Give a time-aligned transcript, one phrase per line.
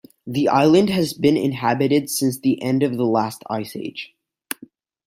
[0.25, 4.15] The island has been inhabited since the end of the last ice age.